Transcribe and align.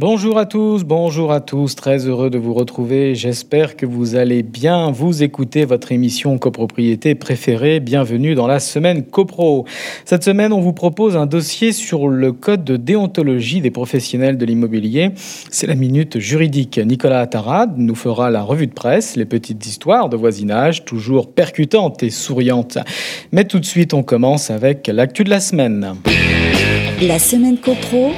Bonjour 0.00 0.38
à 0.38 0.46
tous, 0.46 0.84
bonjour 0.84 1.32
à 1.32 1.40
tous, 1.40 1.74
très 1.74 2.06
heureux 2.06 2.30
de 2.30 2.38
vous 2.38 2.54
retrouver. 2.54 3.16
J'espère 3.16 3.74
que 3.74 3.84
vous 3.84 4.14
allez 4.14 4.44
bien. 4.44 4.92
Vous 4.92 5.24
écouter 5.24 5.64
votre 5.64 5.90
émission 5.90 6.38
copropriété 6.38 7.16
préférée. 7.16 7.80
Bienvenue 7.80 8.36
dans 8.36 8.46
la 8.46 8.60
semaine 8.60 9.02
copro. 9.02 9.64
Cette 10.04 10.22
semaine, 10.22 10.52
on 10.52 10.60
vous 10.60 10.72
propose 10.72 11.16
un 11.16 11.26
dossier 11.26 11.72
sur 11.72 12.06
le 12.06 12.30
code 12.30 12.62
de 12.62 12.76
déontologie 12.76 13.60
des 13.60 13.72
professionnels 13.72 14.38
de 14.38 14.46
l'immobilier. 14.46 15.10
C'est 15.50 15.66
la 15.66 15.74
minute 15.74 16.20
juridique. 16.20 16.78
Nicolas 16.78 17.22
Attarad 17.22 17.76
nous 17.76 17.96
fera 17.96 18.30
la 18.30 18.42
revue 18.42 18.68
de 18.68 18.74
presse, 18.74 19.16
les 19.16 19.24
petites 19.24 19.66
histoires 19.66 20.08
de 20.08 20.16
voisinage, 20.16 20.84
toujours 20.84 21.32
percutantes 21.32 22.04
et 22.04 22.10
souriantes. 22.10 22.78
Mais 23.32 23.46
tout 23.46 23.58
de 23.58 23.66
suite, 23.66 23.94
on 23.94 24.04
commence 24.04 24.52
avec 24.52 24.86
l'actu 24.86 25.24
de 25.24 25.30
la 25.30 25.40
semaine. 25.40 25.96
La 27.00 27.18
semaine 27.18 27.56
copro 27.58 28.12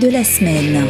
de 0.00 0.08
la 0.10 0.24
semaine. 0.24 0.84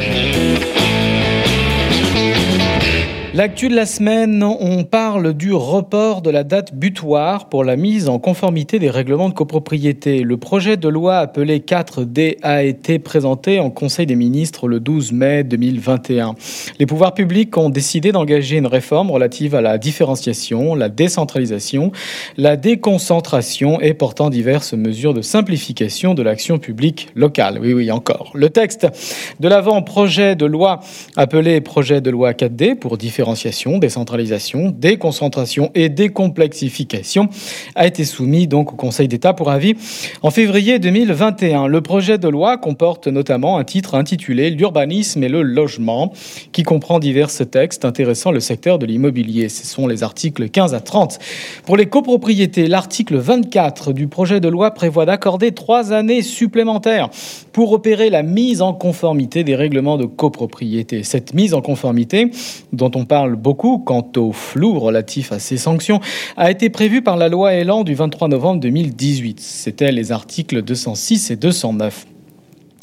L'actu 3.38 3.68
de 3.68 3.76
la 3.76 3.86
semaine, 3.86 4.42
on 4.42 4.82
parle 4.82 5.32
du 5.32 5.52
report 5.52 6.22
de 6.22 6.30
la 6.30 6.42
date 6.42 6.74
butoir 6.74 7.48
pour 7.48 7.62
la 7.62 7.76
mise 7.76 8.08
en 8.08 8.18
conformité 8.18 8.80
des 8.80 8.90
règlements 8.90 9.28
de 9.28 9.34
copropriété. 9.34 10.24
Le 10.24 10.36
projet 10.38 10.76
de 10.76 10.88
loi 10.88 11.18
appelé 11.18 11.60
4D 11.60 12.38
a 12.42 12.64
été 12.64 12.98
présenté 12.98 13.60
en 13.60 13.70
Conseil 13.70 14.06
des 14.06 14.16
ministres 14.16 14.66
le 14.66 14.80
12 14.80 15.12
mai 15.12 15.44
2021. 15.44 16.34
Les 16.80 16.86
pouvoirs 16.86 17.14
publics 17.14 17.56
ont 17.56 17.70
décidé 17.70 18.10
d'engager 18.10 18.56
une 18.56 18.66
réforme 18.66 19.08
relative 19.08 19.54
à 19.54 19.60
la 19.60 19.78
différenciation, 19.78 20.74
la 20.74 20.88
décentralisation, 20.88 21.92
la 22.36 22.56
déconcentration 22.56 23.80
et 23.80 23.94
portant 23.94 24.30
diverses 24.30 24.74
mesures 24.74 25.14
de 25.14 25.22
simplification 25.22 26.14
de 26.14 26.24
l'action 26.24 26.58
publique 26.58 27.10
locale. 27.14 27.60
Oui, 27.62 27.72
oui, 27.72 27.92
encore. 27.92 28.32
Le 28.34 28.50
texte 28.50 28.88
de 29.38 29.46
l'avant-projet 29.46 30.34
de 30.34 30.44
loi 30.44 30.80
appelé 31.16 31.60
projet 31.60 32.00
de 32.00 32.10
loi 32.10 32.32
4D 32.32 32.74
pour 32.74 32.98
différenciation 33.34 33.78
décentralisation, 33.78 34.70
déconcentration 34.70 35.70
et 35.74 35.88
décomplexification 35.88 37.28
a 37.74 37.86
été 37.86 38.04
soumis 38.04 38.46
donc 38.46 38.72
au 38.72 38.76
Conseil 38.76 39.08
d'État 39.08 39.34
pour 39.34 39.50
avis 39.50 39.74
en 40.22 40.30
février 40.30 40.78
2021. 40.78 41.66
Le 41.66 41.80
projet 41.80 42.16
de 42.16 42.28
loi 42.28 42.56
comporte 42.56 43.06
notamment 43.06 43.58
un 43.58 43.64
titre 43.64 43.94
intitulé 43.94 44.50
L'urbanisme 44.50 45.22
et 45.22 45.28
le 45.28 45.42
logement 45.42 46.12
qui 46.52 46.62
comprend 46.62 46.98
divers 46.98 47.28
textes 47.50 47.84
intéressant 47.84 48.30
le 48.30 48.40
secteur 48.40 48.78
de 48.78 48.86
l'immobilier. 48.86 49.48
Ce 49.48 49.66
sont 49.66 49.86
les 49.86 50.02
articles 50.02 50.48
15 50.48 50.74
à 50.74 50.80
30. 50.80 51.18
Pour 51.66 51.76
les 51.76 51.86
copropriétés, 51.86 52.66
l'article 52.66 53.16
24 53.16 53.92
du 53.92 54.08
projet 54.08 54.40
de 54.40 54.48
loi 54.48 54.70
prévoit 54.72 55.04
d'accorder 55.04 55.52
trois 55.52 55.92
années 55.92 56.22
supplémentaires 56.22 57.10
pour 57.52 57.72
opérer 57.72 58.08
la 58.08 58.22
mise 58.22 58.62
en 58.62 58.72
conformité 58.72 59.44
des 59.44 59.54
règlements 59.54 59.98
de 59.98 60.06
copropriété. 60.06 61.02
Cette 61.02 61.34
mise 61.34 61.54
en 61.54 61.60
conformité, 61.60 62.30
dont 62.72 62.90
on 62.94 63.04
parle 63.04 63.17
beaucoup 63.26 63.78
quant 63.78 64.06
au 64.16 64.32
flou 64.32 64.78
relatif 64.78 65.32
à 65.32 65.38
ces 65.38 65.56
sanctions, 65.56 66.00
a 66.36 66.50
été 66.50 66.70
prévue 66.70 67.02
par 67.02 67.16
la 67.16 67.28
loi 67.28 67.54
Elan 67.54 67.84
du 67.84 67.94
23 67.94 68.28
novembre 68.28 68.60
2018. 68.60 69.40
C'était 69.40 69.92
les 69.92 70.12
articles 70.12 70.62
206 70.62 71.30
et 71.30 71.36
209. 71.36 72.06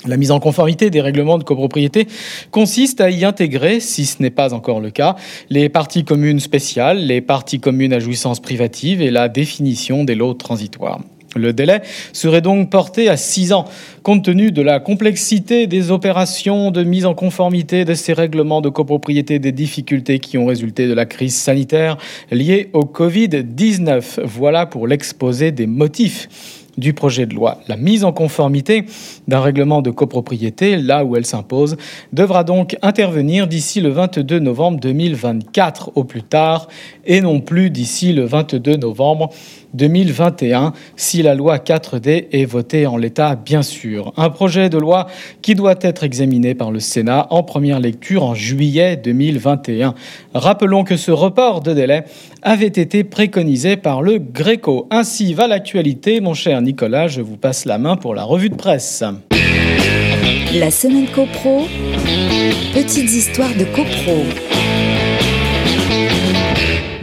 La 0.07 0.17
mise 0.17 0.31
en 0.31 0.39
conformité 0.39 0.89
des 0.91 1.01
règlements 1.01 1.37
de 1.37 1.43
copropriété 1.43 2.07
consiste 2.51 3.01
à 3.01 3.09
y 3.09 3.25
intégrer, 3.25 3.79
si 3.79 4.05
ce 4.05 4.21
n'est 4.21 4.29
pas 4.29 4.53
encore 4.53 4.79
le 4.79 4.91
cas, 4.91 5.15
les 5.49 5.67
parties 5.67 6.03
communes 6.03 6.39
spéciales, 6.39 6.99
les 6.99 7.21
parties 7.21 7.59
communes 7.59 7.93
à 7.93 7.99
jouissance 7.99 8.39
privative 8.39 9.01
et 9.01 9.09
la 9.09 9.29
définition 9.29 10.03
des 10.03 10.13
lots 10.13 10.35
transitoires. 10.35 10.99
Le 11.35 11.53
délai 11.53 11.81
serait 12.13 12.41
donc 12.41 12.69
porté 12.69 13.09
à 13.09 13.17
6 13.17 13.51
ans, 13.51 13.65
compte 14.05 14.23
tenu 14.23 14.51
de 14.51 14.61
la 14.61 14.79
complexité 14.79 15.65
des 15.65 15.89
opérations 15.89 16.69
de 16.69 16.83
mise 16.83 17.07
en 17.07 17.15
conformité 17.15 17.85
de 17.85 17.95
ces 17.95 18.13
règlements 18.13 18.61
de 18.61 18.69
copropriété, 18.69 19.39
des 19.39 19.51
difficultés 19.51 20.19
qui 20.19 20.37
ont 20.37 20.45
résulté 20.45 20.87
de 20.87 20.93
la 20.93 21.07
crise 21.07 21.35
sanitaire 21.35 21.97
liée 22.29 22.69
au 22.73 22.81
Covid-19. 22.81 24.19
Voilà 24.23 24.67
pour 24.67 24.85
l'exposé 24.85 25.51
des 25.51 25.65
motifs 25.65 26.29
du 26.77 26.93
projet 26.93 27.25
de 27.25 27.33
loi. 27.33 27.59
La 27.67 27.77
mise 27.77 28.03
en 28.03 28.11
conformité 28.11 28.85
d'un 29.27 29.39
règlement 29.39 29.81
de 29.81 29.91
copropriété, 29.91 30.77
là 30.77 31.05
où 31.05 31.15
elle 31.15 31.25
s'impose, 31.25 31.77
devra 32.13 32.43
donc 32.43 32.77
intervenir 32.81 33.47
d'ici 33.47 33.81
le 33.81 33.89
22 33.89 34.39
novembre 34.39 34.79
2024 34.79 35.93
au 35.95 36.03
plus 36.03 36.23
tard, 36.23 36.67
et 37.05 37.21
non 37.21 37.39
plus 37.39 37.69
d'ici 37.69 38.13
le 38.13 38.25
22 38.25 38.75
novembre 38.75 39.29
2021, 39.73 40.73
si 40.95 41.21
la 41.21 41.35
loi 41.35 41.57
4D 41.57 42.27
est 42.31 42.45
votée 42.45 42.87
en 42.87 42.97
l'état, 42.97 43.35
bien 43.35 43.61
sûr. 43.61 43.94
Un 44.17 44.29
projet 44.29 44.69
de 44.69 44.77
loi 44.77 45.07
qui 45.41 45.55
doit 45.55 45.75
être 45.81 46.03
examiné 46.03 46.55
par 46.55 46.71
le 46.71 46.79
Sénat 46.79 47.27
en 47.29 47.43
première 47.43 47.79
lecture 47.79 48.23
en 48.23 48.35
juillet 48.35 48.97
2021. 48.97 49.93
Rappelons 50.33 50.83
que 50.83 50.97
ce 50.97 51.11
report 51.11 51.61
de 51.61 51.73
délai 51.73 52.05
avait 52.41 52.67
été 52.67 53.03
préconisé 53.03 53.77
par 53.77 54.01
le 54.01 54.19
Gréco. 54.19 54.87
Ainsi 54.91 55.33
va 55.33 55.47
l'actualité, 55.47 56.21
mon 56.21 56.33
cher 56.33 56.61
Nicolas, 56.61 57.07
je 57.07 57.21
vous 57.21 57.37
passe 57.37 57.65
la 57.65 57.77
main 57.77 57.95
pour 57.95 58.15
la 58.15 58.23
revue 58.23 58.49
de 58.49 58.55
presse. 58.55 59.03
La 60.53 60.71
semaine 60.71 61.07
CoPro, 61.07 61.67
petites 62.73 63.11
histoires 63.11 63.53
de 63.57 63.65
CoPro. 63.65 64.44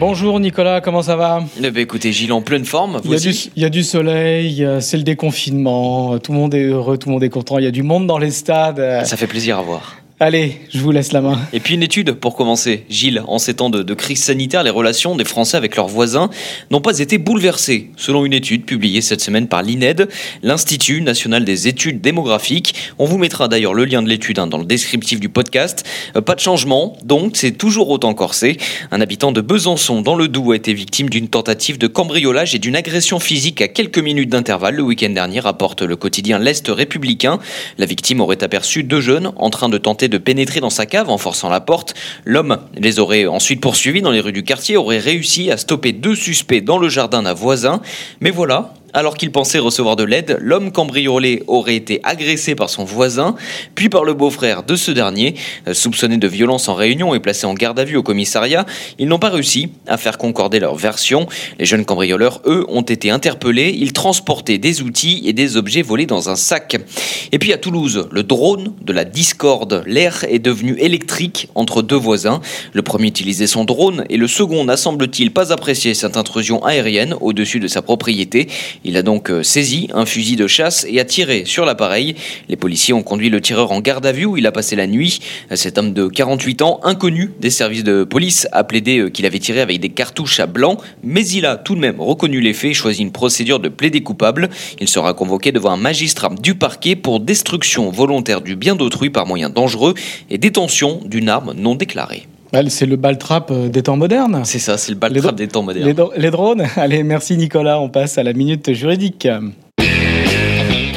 Bonjour 0.04 0.40
Nicolas, 0.40 0.80
comment 0.80 1.02
ça 1.02 1.14
va 1.14 1.44
eh 1.62 1.70
ben, 1.70 1.80
Écoutez, 1.80 2.10
Gilles, 2.10 2.32
en 2.32 2.42
pleine 2.42 2.64
forme. 2.64 3.00
il, 3.04 3.12
y 3.12 3.14
a 3.14 3.18
du, 3.20 3.30
il 3.54 3.62
y 3.62 3.64
a 3.64 3.68
du 3.68 3.84
soleil, 3.84 4.66
c'est 4.80 4.96
le 4.96 5.04
déconfinement, 5.04 6.18
tout 6.18 6.32
le 6.32 6.38
monde 6.38 6.54
est 6.54 6.64
heureux, 6.64 6.98
tout 6.98 7.08
le 7.08 7.12
monde 7.12 7.22
est 7.22 7.28
content, 7.28 7.58
il 7.58 7.64
y 7.64 7.68
a 7.68 7.70
du 7.70 7.84
monde 7.84 8.08
dans 8.08 8.18
les 8.18 8.32
stades. 8.32 9.04
Ça 9.04 9.16
fait 9.16 9.28
plaisir 9.28 9.60
à 9.60 9.62
voir. 9.62 10.01
Allez, 10.22 10.60
je 10.72 10.78
vous 10.78 10.92
laisse 10.92 11.10
la 11.10 11.20
main. 11.20 11.36
Et 11.52 11.58
puis 11.58 11.74
une 11.74 11.82
étude 11.82 12.12
pour 12.12 12.36
commencer. 12.36 12.84
Gilles, 12.88 13.24
en 13.26 13.40
ces 13.40 13.54
temps 13.54 13.70
de, 13.70 13.94
crise 13.94 14.22
sanitaire, 14.22 14.62
les 14.62 14.70
relations 14.70 15.16
des 15.16 15.24
Français 15.24 15.56
avec 15.56 15.74
leurs 15.74 15.88
voisins 15.88 16.30
n'ont 16.70 16.80
pas 16.80 17.00
été 17.00 17.18
bouleversées, 17.18 17.90
selon 17.96 18.24
une 18.24 18.32
étude 18.32 18.64
publiée 18.64 19.00
cette 19.00 19.20
semaine 19.20 19.48
par 19.48 19.64
l'INED, 19.64 20.08
l'Institut 20.44 21.02
national 21.02 21.44
des 21.44 21.66
études 21.66 22.00
démographiques. 22.00 22.72
On 23.00 23.04
vous 23.04 23.18
mettra 23.18 23.48
d'ailleurs 23.48 23.74
le 23.74 23.84
lien 23.84 24.00
de 24.00 24.08
l'étude 24.08 24.38
hein, 24.38 24.46
dans 24.46 24.58
le 24.58 24.64
descriptif 24.64 25.18
du 25.18 25.28
podcast. 25.28 25.84
Euh, 26.14 26.20
pas 26.20 26.36
de 26.36 26.40
changement, 26.40 26.96
donc 27.02 27.32
c'est 27.34 27.58
toujours 27.58 27.90
autant 27.90 28.14
corsé. 28.14 28.58
Un 28.92 29.00
habitant 29.00 29.32
de 29.32 29.40
Besançon, 29.40 30.02
dans 30.02 30.14
le 30.14 30.28
Doubs, 30.28 30.52
a 30.52 30.54
été 30.54 30.72
victime 30.72 31.10
d'une 31.10 31.26
tentative 31.26 31.78
de 31.78 31.88
cambriolage 31.88 32.54
et 32.54 32.60
d'une 32.60 32.76
agression 32.76 33.18
physique 33.18 33.60
à 33.60 33.66
quelques 33.66 33.98
minutes 33.98 34.30
d'intervalle 34.30 34.76
le 34.76 34.84
week-end 34.84 35.10
dernier, 35.10 35.40
rapporte 35.40 35.82
le 35.82 35.96
quotidien 35.96 36.38
L'Est 36.38 36.68
républicain. 36.68 37.40
La 37.76 37.86
victime 37.86 38.20
aurait 38.20 38.44
aperçu 38.44 38.84
deux 38.84 39.00
jeunes 39.00 39.32
en 39.34 39.50
train 39.50 39.68
de 39.68 39.78
tenter 39.78 40.11
de 40.12 40.18
pénétrer 40.18 40.60
dans 40.60 40.70
sa 40.70 40.86
cave 40.86 41.10
en 41.10 41.18
forçant 41.18 41.48
la 41.48 41.60
porte. 41.60 41.94
L'homme 42.24 42.58
les 42.76 43.00
aurait 43.00 43.26
ensuite 43.26 43.60
poursuivis 43.60 44.02
dans 44.02 44.10
les 44.12 44.20
rues 44.20 44.32
du 44.32 44.44
quartier, 44.44 44.76
aurait 44.76 44.98
réussi 44.98 45.50
à 45.50 45.56
stopper 45.56 45.92
deux 45.92 46.14
suspects 46.14 46.62
dans 46.62 46.78
le 46.78 46.88
jardin 46.88 47.22
d'un 47.22 47.32
voisin. 47.32 47.82
Mais 48.20 48.30
voilà, 48.30 48.74
alors 48.92 49.16
qu'il 49.16 49.32
pensait 49.32 49.58
recevoir 49.58 49.96
de 49.96 50.04
l'aide, 50.04 50.38
l'homme 50.40 50.72
cambriolé 50.72 51.42
aurait 51.46 51.76
été 51.76 52.00
agressé 52.04 52.54
par 52.54 52.70
son 52.70 52.84
voisin, 52.84 53.34
puis 53.74 53.88
par 53.88 54.04
le 54.04 54.14
beau-frère 54.14 54.62
de 54.62 54.76
ce 54.76 54.90
dernier. 54.90 55.34
Euh, 55.66 55.74
soupçonné 55.74 56.16
de 56.16 56.28
violence 56.28 56.68
en 56.68 56.74
réunion 56.74 57.14
et 57.14 57.20
placé 57.20 57.46
en 57.46 57.54
garde 57.54 57.78
à 57.78 57.84
vue 57.84 57.96
au 57.96 58.02
commissariat, 58.02 58.66
ils 58.98 59.08
n'ont 59.08 59.18
pas 59.18 59.30
réussi 59.30 59.70
à 59.86 59.96
faire 59.96 60.18
concorder 60.18 60.60
leur 60.60 60.74
version. 60.74 61.26
Les 61.58 61.64
jeunes 61.64 61.84
cambrioleurs, 61.84 62.42
eux, 62.46 62.66
ont 62.68 62.82
été 62.82 63.10
interpellés. 63.10 63.74
Ils 63.78 63.92
transportaient 63.92 64.58
des 64.58 64.82
outils 64.82 65.22
et 65.24 65.32
des 65.32 65.56
objets 65.56 65.82
volés 65.82 66.06
dans 66.06 66.28
un 66.28 66.36
sac. 66.36 66.76
Et 67.32 67.38
puis 67.38 67.52
à 67.52 67.58
Toulouse, 67.58 68.08
le 68.10 68.22
drone 68.22 68.74
de 68.82 68.92
la 68.92 69.04
discorde. 69.04 69.82
L'air 69.86 70.24
est 70.28 70.38
devenu 70.38 70.76
électrique 70.78 71.48
entre 71.54 71.82
deux 71.82 71.96
voisins. 71.96 72.40
Le 72.72 72.82
premier 72.82 73.08
utilisait 73.08 73.46
son 73.46 73.64
drone 73.64 74.04
et 74.10 74.16
le 74.16 74.28
second 74.28 74.64
n'a 74.64 74.76
semble-t-il 74.76 75.32
pas 75.32 75.52
apprécié 75.52 75.94
cette 75.94 76.16
intrusion 76.16 76.64
aérienne 76.64 77.14
au-dessus 77.20 77.60
de 77.60 77.68
sa 77.68 77.82
propriété. 77.82 78.48
Il 78.84 78.96
a 78.96 79.02
donc 79.02 79.30
euh, 79.30 79.42
saisi 79.42 79.88
un 79.94 80.06
fusil 80.06 80.36
de 80.36 80.46
chasse 80.46 80.86
et 80.88 80.98
a 80.98 81.04
tiré 81.04 81.44
sur 81.44 81.64
l'appareil. 81.64 82.14
Les 82.48 82.56
policiers 82.56 82.94
ont 82.94 83.02
conduit 83.02 83.30
le 83.30 83.40
tireur 83.40 83.72
en 83.72 83.80
garde 83.80 84.04
à 84.06 84.12
vue 84.12 84.24
où 84.24 84.36
il 84.36 84.46
a 84.46 84.52
passé 84.52 84.76
la 84.76 84.86
nuit. 84.86 85.20
Cet 85.54 85.78
homme 85.78 85.92
de 85.92 86.06
48 86.08 86.62
ans, 86.62 86.80
inconnu 86.82 87.30
des 87.40 87.50
services 87.50 87.84
de 87.84 88.04
police, 88.04 88.48
a 88.52 88.64
plaidé 88.64 88.98
euh, 88.98 89.10
qu'il 89.10 89.26
avait 89.26 89.38
tiré 89.38 89.60
avec 89.60 89.80
des 89.80 89.90
cartouches 89.90 90.40
à 90.40 90.46
blanc, 90.46 90.78
mais 91.02 91.26
il 91.26 91.46
a 91.46 91.56
tout 91.56 91.74
de 91.74 91.80
même 91.80 92.00
reconnu 92.00 92.40
les 92.40 92.54
faits 92.54 92.72
et 92.72 92.74
choisi 92.74 93.02
une 93.02 93.12
procédure 93.12 93.60
de 93.60 93.68
plaider 93.68 94.02
coupable. 94.02 94.50
Il 94.80 94.88
sera 94.88 95.14
convoqué 95.14 95.52
devant 95.52 95.70
un 95.70 95.76
magistrat 95.76 96.30
du 96.40 96.54
parquet 96.54 96.96
pour 96.96 97.20
destruction 97.20 97.90
volontaire 97.90 98.40
du 98.40 98.56
bien 98.56 98.74
d'autrui 98.74 99.10
par 99.10 99.26
moyens 99.26 99.52
dangereux 99.52 99.94
et 100.30 100.38
détention 100.38 101.00
d'une 101.04 101.28
arme 101.28 101.54
non 101.56 101.74
déclarée. 101.74 102.26
C'est 102.68 102.84
le 102.84 102.96
baltrap 102.96 103.50
euh, 103.50 103.68
des 103.68 103.82
temps 103.82 103.96
modernes. 103.96 104.42
C'est 104.44 104.58
ça, 104.58 104.76
c'est 104.76 104.92
le 104.92 104.98
baltrap 104.98 105.34
des 105.34 105.48
temps 105.48 105.62
modernes. 105.62 105.88
Les, 105.88 106.20
les, 106.20 106.30
drones. 106.30 106.66
Allez, 106.76 107.02
merci 107.02 107.36
Nicolas. 107.38 107.80
On 107.80 107.88
passe 107.88 108.18
à 108.18 108.22
la 108.22 108.34
minute 108.34 108.74
juridique. 108.74 109.26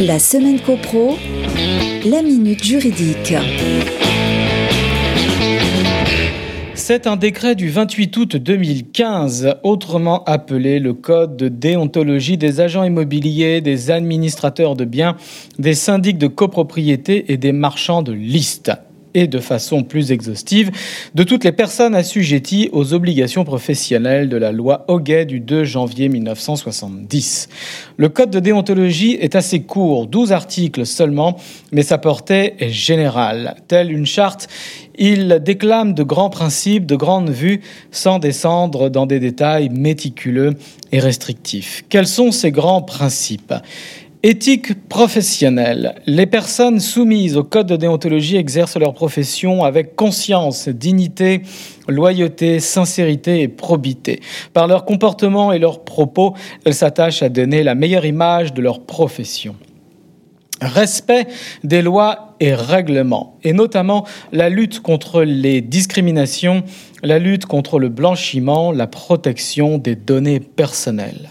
La 0.02 0.20
semaine 0.20 0.60
copro, 0.60 1.18
la 2.06 2.22
minute 2.22 2.62
juridique. 2.62 3.34
C'est 6.74 7.08
un 7.08 7.16
décret 7.16 7.56
du 7.56 7.70
28 7.70 8.18
août 8.18 8.36
2015, 8.36 9.56
autrement 9.64 10.26
appelé 10.26 10.80
le 10.80 10.94
Code 10.94 11.38
de 11.38 11.48
déontologie 11.48 12.38
des 12.38 12.60
agents 12.60 12.84
immobiliers, 12.84 13.62
des 13.62 13.92
administrateurs 13.92 14.76
de 14.76 14.84
biens, 14.84 15.16
des 15.58 15.74
syndics 15.74 16.18
de 16.18 16.28
copropriété 16.28 17.32
et 17.32 17.38
des 17.38 17.54
marchands 17.54 18.04
de 18.04 18.12
liste 18.12 18.74
et 19.16 19.26
de 19.26 19.40
façon 19.40 19.82
plus 19.82 20.12
exhaustive 20.12 20.70
de 21.16 21.24
toutes 21.24 21.44
les 21.44 21.52
personnes 21.52 21.96
assujetties 21.96 22.70
aux 22.72 22.94
obligations 22.94 23.44
professionnelles 23.46 24.30
de 24.30 24.38
la 24.38 24.52
loi 24.52 24.86
Hoguet 24.88 25.26
du 25.26 25.40
2 25.40 25.64
janvier 25.64 26.10
1970. 26.10 27.50
Le 27.98 28.10
code 28.10 28.30
de 28.30 28.40
déontologie 28.40 29.18
est 29.20 29.36
assez 29.36 29.62
court, 29.62 30.06
12 30.06 30.34
articles 30.34 30.86
seulement, 30.86 31.38
mais 31.72 31.82
sa 31.82 31.98
portée 31.98 32.54
est 32.60 32.70
générale. 32.70 33.56
Telle 33.68 33.92
une 33.92 34.06
charte, 34.06 34.48
il 34.98 35.40
déclame 35.44 35.94
de 35.94 36.04
grands 36.04 36.30
principes, 36.30 36.86
de 36.86 36.96
grandes 36.96 37.30
vues, 37.30 37.62
sans 37.92 38.20
descendre 38.20 38.90
dans 38.90 39.06
des 39.06 39.20
détails 39.20 39.70
méticuleux 39.70 40.54
et 40.92 41.00
restrictifs. 41.00 41.84
Quels 41.90 42.08
sont 42.08 42.32
ces 42.32 42.52
grands 42.52 42.82
principes? 42.82 43.54
Éthique 44.28 44.90
professionnelle. 44.90 45.94
Les 46.08 46.26
personnes 46.26 46.80
soumises 46.80 47.38
au 47.38 47.44
code 47.44 47.68
de 47.68 47.76
déontologie 47.76 48.38
exercent 48.38 48.80
leur 48.80 48.96
profession 48.96 49.64
avec 49.64 49.96
conscience, 49.96 50.68
dignité, 50.68 51.44
loyauté, 51.88 52.60
sincérité 52.60 53.42
et 53.42 53.48
probité. 53.48 54.22
Par 54.52 54.66
leur 54.66 54.86
comportement 54.86 55.54
et 55.54 55.60
leurs 55.60 55.84
propos, 55.84 56.34
elles 56.66 56.74
s'attachent 56.74 57.22
à 57.22 57.30
donner 57.30 57.62
la 57.62 57.76
meilleure 57.76 58.08
image 58.08 58.52
de 58.56 58.64
leur 58.64 58.80
profession. 58.80 59.56
Respect 60.60 61.28
des 61.64 61.84
lois 61.84 62.36
et 62.40 62.56
règlements, 62.56 63.38
et 63.44 63.54
notamment 63.54 64.08
la 64.32 64.50
lutte 64.50 64.80
contre 64.80 65.22
les 65.22 65.62
discriminations, 65.62 66.64
la 67.04 67.20
lutte 67.20 67.46
contre 67.46 67.78
le 67.78 67.90
blanchiment, 67.90 68.72
la 68.72 68.88
protection 68.88 69.78
des 69.78 69.96
données 69.96 70.40
personnelles 70.40 71.30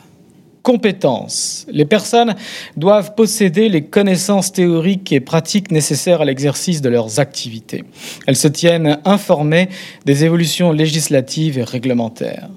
compétences. 0.65 1.67
Les 1.71 1.85
personnes 1.85 2.35
doivent 2.77 3.15
posséder 3.15 3.69
les 3.69 3.85
connaissances 3.85 4.51
théoriques 4.51 5.13
et 5.13 5.21
pratiques 5.21 5.71
nécessaires 5.71 6.23
à 6.23 6.25
l'exercice 6.25 6.81
de 6.81 6.89
leurs 6.89 7.21
activités. 7.21 7.85
Elles 8.27 8.35
se 8.35 8.49
tiennent 8.49 8.99
informées 9.05 9.69
des 10.07 10.25
évolutions 10.25 10.73
législatives 10.73 11.59
et 11.59 11.65
réglementaires. 11.65 12.49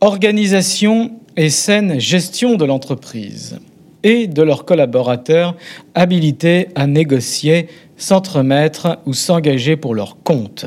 Organisation 0.00 1.18
et 1.36 1.50
saine 1.50 1.98
gestion 1.98 2.54
de 2.54 2.64
l'entreprise 2.64 3.58
et 4.04 4.28
de 4.28 4.42
leurs 4.42 4.64
collaborateurs 4.64 5.56
habilités 5.96 6.68
à 6.76 6.86
négocier, 6.86 7.66
s'entremettre 7.96 9.00
ou 9.04 9.14
s'engager 9.14 9.76
pour 9.76 9.96
leur 9.96 10.22
compte. 10.22 10.66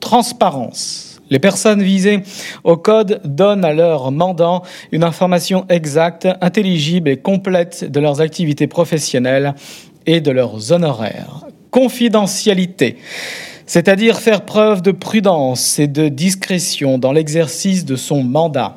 Transparence 0.00 1.15
les 1.30 1.38
personnes 1.38 1.82
visées 1.82 2.20
au 2.64 2.76
code 2.76 3.20
donnent 3.24 3.64
à 3.64 3.72
leurs 3.72 4.12
mandants 4.12 4.62
une 4.92 5.04
information 5.04 5.66
exacte, 5.68 6.28
intelligible 6.40 7.08
et 7.08 7.16
complète 7.16 7.90
de 7.90 8.00
leurs 8.00 8.20
activités 8.20 8.66
professionnelles 8.66 9.54
et 10.06 10.20
de 10.20 10.30
leurs 10.30 10.72
honoraires. 10.72 11.46
Confidentialité 11.70 12.96
c'est-à-dire 13.66 14.20
faire 14.20 14.42
preuve 14.42 14.80
de 14.80 14.92
prudence 14.92 15.78
et 15.78 15.88
de 15.88 16.08
discrétion 16.08 16.98
dans 16.98 17.12
l'exercice 17.12 17.84
de 17.84 17.96
son 17.96 18.22
mandat. 18.22 18.76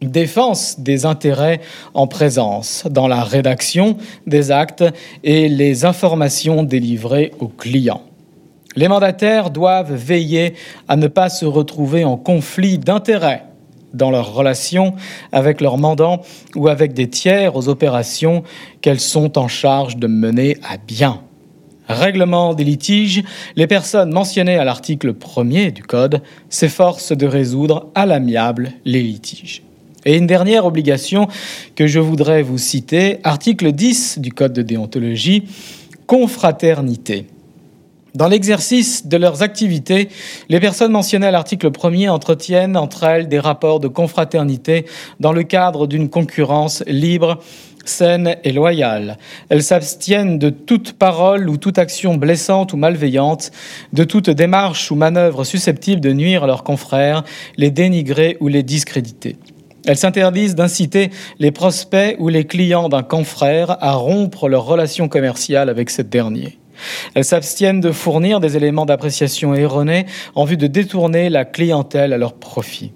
Défense 0.00 0.80
des 0.80 1.04
intérêts 1.04 1.60
en 1.92 2.06
présence 2.06 2.84
dans 2.90 3.06
la 3.06 3.22
rédaction 3.22 3.98
des 4.26 4.50
actes 4.50 4.84
et 5.22 5.48
les 5.48 5.84
informations 5.84 6.62
délivrées 6.62 7.32
aux 7.38 7.48
clients. 7.48 8.02
Les 8.76 8.88
mandataires 8.88 9.50
doivent 9.50 9.92
veiller 9.92 10.54
à 10.86 10.96
ne 10.96 11.08
pas 11.08 11.28
se 11.28 11.44
retrouver 11.44 12.04
en 12.04 12.16
conflit 12.16 12.78
d'intérêts 12.78 13.44
dans 13.94 14.10
leurs 14.10 14.32
relations 14.32 14.94
avec 15.32 15.60
leurs 15.60 15.78
mandants 15.78 16.22
ou 16.54 16.68
avec 16.68 16.92
des 16.92 17.08
tiers 17.08 17.56
aux 17.56 17.68
opérations 17.68 18.44
qu'elles 18.80 19.00
sont 19.00 19.38
en 19.38 19.48
charge 19.48 19.96
de 19.96 20.06
mener 20.06 20.56
à 20.62 20.76
bien. 20.76 21.22
Règlement 21.88 22.54
des 22.54 22.62
litiges, 22.62 23.24
les 23.56 23.66
personnes 23.66 24.12
mentionnées 24.12 24.56
à 24.56 24.64
l'article 24.64 25.12
1er 25.14 25.72
du 25.72 25.82
Code 25.82 26.22
s'efforcent 26.48 27.16
de 27.16 27.26
résoudre 27.26 27.88
à 27.96 28.06
l'amiable 28.06 28.70
les 28.84 29.02
litiges. 29.02 29.64
Et 30.04 30.16
une 30.16 30.28
dernière 30.28 30.66
obligation 30.66 31.26
que 31.74 31.88
je 31.88 31.98
voudrais 31.98 32.42
vous 32.42 32.58
citer, 32.58 33.18
article 33.24 33.72
10 33.72 34.20
du 34.20 34.30
Code 34.30 34.52
de 34.52 34.62
déontologie, 34.62 35.44
confraternité. 36.06 37.26
Dans 38.14 38.26
l'exercice 38.26 39.06
de 39.06 39.16
leurs 39.16 39.42
activités, 39.42 40.08
les 40.48 40.58
personnes 40.58 40.90
mentionnées 40.90 41.28
à 41.28 41.30
l'article 41.30 41.70
1er 41.70 42.08
entretiennent 42.08 42.76
entre 42.76 43.04
elles 43.04 43.28
des 43.28 43.38
rapports 43.38 43.78
de 43.78 43.88
confraternité 43.88 44.84
dans 45.20 45.32
le 45.32 45.44
cadre 45.44 45.86
d'une 45.86 46.08
concurrence 46.08 46.82
libre, 46.86 47.38
saine 47.84 48.36
et 48.44 48.52
loyale. 48.52 49.16
Elles 49.48 49.62
s'abstiennent 49.62 50.38
de 50.38 50.50
toute 50.50 50.94
parole 50.94 51.48
ou 51.48 51.56
toute 51.56 51.78
action 51.78 52.16
blessante 52.16 52.72
ou 52.72 52.76
malveillante, 52.76 53.52
de 53.92 54.04
toute 54.04 54.30
démarche 54.30 54.90
ou 54.90 54.96
manœuvre 54.96 55.44
susceptible 55.44 56.00
de 56.00 56.12
nuire 56.12 56.44
à 56.44 56.46
leurs 56.46 56.64
confrères, 56.64 57.24
les 57.56 57.70
dénigrer 57.70 58.36
ou 58.40 58.48
les 58.48 58.62
discréditer. 58.62 59.36
Elles 59.86 59.96
s'interdisent 59.96 60.54
d'inciter 60.54 61.10
les 61.38 61.52
prospects 61.52 62.16
ou 62.18 62.28
les 62.28 62.44
clients 62.44 62.88
d'un 62.88 63.02
confrère 63.02 63.82
à 63.82 63.92
rompre 63.94 64.48
leur 64.48 64.64
relation 64.64 65.08
commerciale 65.08 65.70
avec 65.70 65.90
ce 65.90 66.02
dernier. 66.02 66.59
Elles 67.14 67.24
s'abstiennent 67.24 67.80
de 67.80 67.92
fournir 67.92 68.40
des 68.40 68.56
éléments 68.56 68.86
d'appréciation 68.86 69.54
erronés 69.54 70.06
en 70.34 70.44
vue 70.44 70.56
de 70.56 70.66
détourner 70.66 71.30
la 71.30 71.44
clientèle 71.44 72.12
à 72.12 72.18
leur 72.18 72.34
profit. 72.34 72.92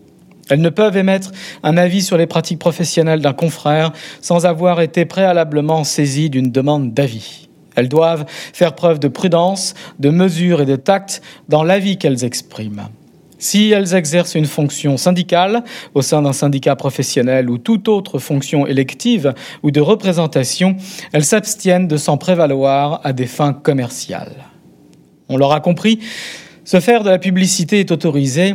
Elles 0.50 0.60
ne 0.60 0.68
peuvent 0.68 0.96
émettre 0.96 1.30
un 1.62 1.76
avis 1.76 2.02
sur 2.02 2.16
les 2.16 2.26
pratiques 2.26 2.58
professionnelles 2.58 3.22
d'un 3.22 3.32
confrère 3.32 3.92
sans 4.20 4.46
avoir 4.46 4.80
été 4.80 5.04
préalablement 5.04 5.84
saisies 5.84 6.30
d'une 6.30 6.50
demande 6.50 6.92
d'avis. 6.92 7.48
Elles 7.76 7.88
doivent 7.88 8.26
faire 8.28 8.74
preuve 8.74 9.00
de 9.00 9.08
prudence, 9.08 9.74
de 9.98 10.10
mesure 10.10 10.60
et 10.60 10.66
de 10.66 10.76
tact 10.76 11.22
dans 11.48 11.64
l'avis 11.64 11.98
qu'elles 11.98 12.24
expriment. 12.24 12.88
Si 13.44 13.72
elles 13.72 13.94
exercent 13.94 14.36
une 14.36 14.46
fonction 14.46 14.96
syndicale 14.96 15.64
au 15.92 16.00
sein 16.00 16.22
d'un 16.22 16.32
syndicat 16.32 16.76
professionnel 16.76 17.50
ou 17.50 17.58
toute 17.58 17.88
autre 17.88 18.18
fonction 18.18 18.66
élective 18.66 19.34
ou 19.62 19.70
de 19.70 19.82
représentation, 19.82 20.76
elles 21.12 21.26
s'abstiennent 21.26 21.86
de 21.86 21.98
s'en 21.98 22.16
prévaloir 22.16 23.02
à 23.04 23.12
des 23.12 23.26
fins 23.26 23.52
commerciales. 23.52 24.46
On 25.28 25.36
l'aura 25.36 25.60
compris, 25.60 25.98
se 26.64 26.80
faire 26.80 27.04
de 27.04 27.10
la 27.10 27.18
publicité 27.18 27.80
est 27.80 27.92
autorisé, 27.92 28.54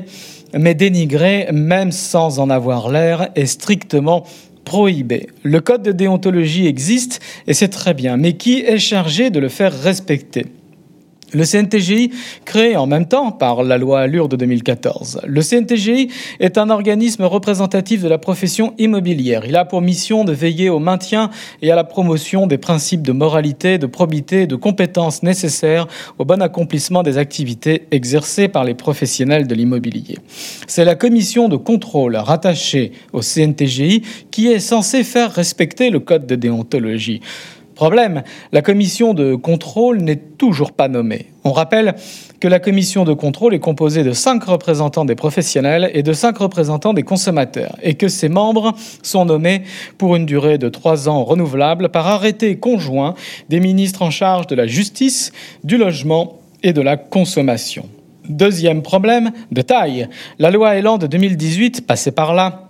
mais 0.58 0.74
dénigrer, 0.74 1.50
même 1.54 1.92
sans 1.92 2.40
en 2.40 2.50
avoir 2.50 2.90
l'air, 2.90 3.30
est 3.36 3.46
strictement 3.46 4.26
prohibé. 4.66 5.28
Le 5.44 5.62
code 5.62 5.84
de 5.84 5.92
déontologie 5.92 6.66
existe 6.66 7.20
et 7.46 7.54
c'est 7.54 7.70
très 7.70 7.94
bien, 7.94 8.18
mais 8.18 8.34
qui 8.34 8.62
est 8.62 8.80
chargé 8.80 9.30
de 9.30 9.40
le 9.40 9.50
faire 9.50 9.80
respecter? 9.84 10.48
Le 11.34 11.44
CNTGI, 11.44 12.12
créé 12.46 12.76
en 12.76 12.88
même 12.88 13.08
temps 13.08 13.32
par 13.32 13.64
la 13.64 13.78
loi 13.78 14.02
Allure 14.02 14.30
de 14.30 14.36
2014. 14.36 15.22
Le 15.26 15.42
CNTGI 15.42 16.10
est 16.40 16.58
un 16.58 16.70
organisme 16.70 17.24
représentatif 17.24 18.02
de 18.02 18.08
la 18.08 18.18
profession 18.18 18.74
immobilière. 18.78 19.44
Il 19.46 19.56
a 19.56 19.66
pour 19.66 19.82
mission 19.82 20.24
de 20.24 20.34
veiller 20.34 20.70
au 20.70 20.80
maintien 20.80 21.30
et 21.62 21.72
à 21.72 21.76
la 21.76 21.84
promotion 21.84 22.48
des 22.48 22.58
principes 22.58 23.02
de 23.02 23.12
moralité, 23.12 23.78
de 23.78 23.86
probité 23.86 24.44
et 24.44 24.48
de 24.48 24.56
compétences 24.56 25.24
nécessaires 25.24 25.88
au 26.18 26.26
bon 26.26 26.42
accomplissement 26.42 27.04
des 27.04 27.18
activités 27.18 27.88
exercées 27.92 28.48
par 28.48 28.64
les 28.64 28.74
professionnels 28.74 29.48
de 29.48 29.56
l'immobilier. 29.56 30.18
C'est 30.68 30.86
la 30.86 30.96
commission 30.96 31.50
de 31.50 31.58
contrôle 31.58 32.16
rattachée 32.16 32.92
au 33.14 33.22
CNTGI 33.22 34.04
qui 34.32 34.48
est 34.48 34.60
censée 34.60 35.04
faire 35.04 35.32
respecter 35.32 35.90
le 35.90 36.00
code 36.00 36.26
de 36.26 36.36
déontologie. 36.36 37.22
Problème, 37.80 38.24
la 38.52 38.62
commission 38.62 39.14
de 39.14 39.36
contrôle 39.36 40.00
n'est 40.00 40.18
toujours 40.18 40.74
pas 40.74 40.90
nommée. 40.90 41.28
On 41.46 41.54
rappelle 41.54 41.96
que 42.42 42.50
la 42.50 42.60
commission 42.60 43.06
de 43.06 43.14
contrôle 43.14 43.54
est 43.54 43.60
composée 43.60 44.04
de 44.04 44.12
cinq 44.12 44.44
représentants 44.44 45.06
des 45.06 45.16
professionnels 45.16 45.90
et 45.94 46.04
de 46.04 46.12
cinq 46.12 46.40
représentants 46.40 46.92
des 46.92 47.04
consommateurs, 47.04 47.78
et 47.82 47.94
que 47.94 48.10
ses 48.10 48.28
membres 48.28 48.74
sont 49.02 49.24
nommés 49.24 49.62
pour 49.98 50.18
une 50.18 50.26
durée 50.26 50.58
de 50.58 50.68
trois 50.68 51.08
ans 51.08 51.24
renouvelable 51.24 51.88
par 51.88 52.06
arrêté 52.08 52.58
conjoint 52.58 53.14
des 53.48 53.62
ministres 53.62 54.02
en 54.02 54.12
charge 54.12 54.48
de 54.48 54.56
la 54.56 54.68
justice, 54.68 55.32
du 55.64 55.78
logement 55.78 56.42
et 56.64 56.74
de 56.74 56.82
la 56.82 56.98
consommation. 56.98 57.88
Deuxième 58.28 58.82
problème, 58.82 59.32
de 59.54 59.62
taille. 59.62 60.10
La 60.38 60.52
loi 60.52 60.76
Elan 60.76 60.98
de 60.98 61.08
2018, 61.08 61.88
passée 61.88 62.12
par 62.12 62.34
là, 62.34 62.69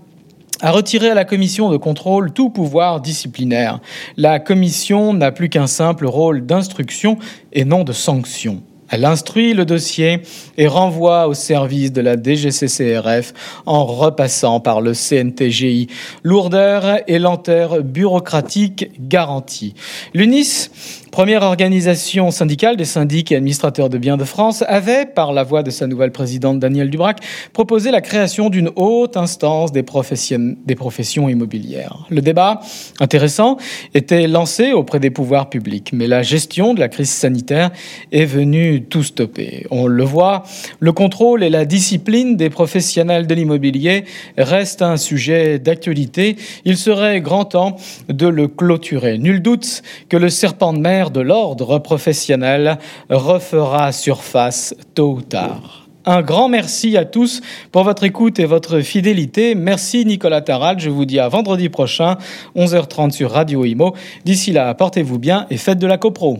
a 0.62 0.72
retiré 0.72 1.10
à 1.10 1.14
la 1.14 1.26
commission 1.26 1.70
de 1.70 1.78
contrôle 1.78 2.32
tout 2.32 2.50
pouvoir 2.50 3.02
disciplinaire. 3.02 3.80
La 4.18 4.40
commission 4.40 5.14
n'a 5.14 5.32
plus 5.32 5.50
qu'un 5.50 5.68
simple 5.68 6.06
rôle 6.06 6.46
d'instruction 6.46 7.18
et 7.54 7.66
non 7.66 7.84
de 7.84 7.94
sanction. 7.94 8.62
Elle 8.90 9.06
instruit 9.06 9.54
le 9.54 9.66
dossier 9.66 10.22
et 10.58 10.68
renvoie 10.68 11.28
au 11.28 11.34
service 11.34 11.92
de 11.92 12.02
la 12.02 12.16
DGCCRF 12.16 13.34
en 13.66 13.86
repassant 13.86 14.60
par 14.60 14.82
le 14.82 14.94
CNTGI. 14.94 15.88
Lourdeur 16.24 17.00
et 17.08 17.20
lenteur 17.20 17.84
bureaucratique 17.84 18.92
garantie. 19.08 19.76
L'UNIS 20.14 20.70
Première 21.12 21.42
organisation 21.42 22.30
syndicale 22.30 22.78
des 22.78 22.86
syndics 22.86 23.32
et 23.32 23.36
administrateurs 23.36 23.90
de 23.90 23.98
biens 23.98 24.18
de 24.18 24.24
France, 24.24 24.64
avait, 24.68 25.08
par 25.08 25.34
la 25.34 25.44
voix 25.44 25.64
de 25.64 25.72
sa 25.72 25.88
nouvelle 25.88 26.12
présidente 26.12 26.60
Danielle 26.60 26.92
Dubrac, 26.92 27.18
proposé 27.52 27.90
la 27.90 28.02
création 28.02 28.50
d'une 28.50 28.70
haute 28.76 29.18
instance 29.18 29.72
des 29.72 29.84
des 29.84 30.76
professions 30.76 31.28
immobilières. 31.28 32.06
Le 32.10 32.22
débat, 32.22 32.60
intéressant, 33.00 33.58
était 33.96 34.28
lancé 34.28 34.72
auprès 34.72 35.00
des 35.00 35.10
pouvoirs 35.10 35.50
publics, 35.50 35.92
mais 35.94 36.06
la 36.06 36.22
gestion 36.22 36.76
de 36.76 36.80
la 36.80 36.90
crise 36.90 37.10
sanitaire 37.10 37.72
est 38.12 38.26
venue 38.26 38.79
tout 38.82 39.04
stopper. 39.04 39.66
On 39.72 39.88
le 39.88 40.04
voit, 40.04 40.44
le 40.80 40.92
contrôle 40.92 41.44
et 41.44 41.50
la 41.50 41.66
discipline 41.66 42.38
des 42.38 42.50
professionnels 42.50 43.28
de 43.28 43.36
l'immobilier 43.36 44.06
restent 44.38 44.82
un 44.82 44.98
sujet 44.98 45.60
d'actualité. 45.60 46.36
Il 46.66 46.78
serait 46.78 47.22
grand 47.22 47.46
temps 47.46 47.78
de 48.08 48.28
le 48.28 48.48
clôturer. 48.48 49.18
Nul 49.18 49.42
doute 49.42 49.82
que 50.10 50.18
le 50.18 50.30
serpent 50.30 50.74
de 50.74 50.80
mer 50.80 51.12
de 51.12 51.22
l'ordre 51.22 51.80
professionnel 51.80 52.78
refera 53.10 53.92
surface 53.92 54.76
tôt 54.94 55.16
ou 55.18 55.22
tard. 55.22 55.90
Un 56.06 56.22
grand 56.22 56.48
merci 56.50 56.98
à 56.98 57.06
tous 57.06 57.42
pour 57.72 57.84
votre 57.84 58.04
écoute 58.04 58.40
et 58.40 58.46
votre 58.46 58.80
fidélité. 58.80 59.54
Merci 59.54 60.06
Nicolas 60.06 60.42
Taral. 60.42 60.80
Je 60.80 60.90
vous 60.90 61.06
dis 61.06 61.20
à 61.20 61.28
vendredi 61.28 61.70
prochain, 61.70 62.18
11h30 62.56 63.12
sur 63.12 63.32
Radio 63.32 63.66
Imo. 63.66 63.94
D'ici 64.26 64.52
là, 64.52 64.74
portez-vous 64.74 65.20
bien 65.20 65.46
et 65.50 65.58
faites 65.58 65.78
de 65.78 65.88
la 65.88 65.98
copro. 65.98 66.40